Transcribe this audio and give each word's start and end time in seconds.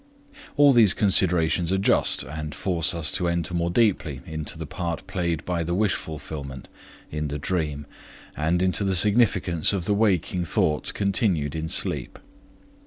All 0.57 0.73
these 0.73 0.95
considerations 0.95 1.71
are 1.71 1.77
just, 1.77 2.23
and 2.23 2.55
force 2.55 2.95
us 2.95 3.11
to 3.11 3.27
enter 3.27 3.53
more 3.53 3.69
deeply 3.69 4.19
into 4.25 4.57
the 4.57 4.65
part 4.65 5.05
played 5.05 5.45
by 5.45 5.61
the 5.61 5.75
wish 5.75 5.93
fulfillment 5.93 6.67
in 7.11 7.27
the 7.27 7.37
dream, 7.37 7.85
and 8.35 8.63
into 8.63 8.83
the 8.83 8.95
significance 8.95 9.73
of 9.73 9.85
the 9.85 9.93
waking 9.93 10.43
thoughts 10.45 10.91
continued 10.91 11.55
in 11.55 11.69
sleep. 11.69 12.17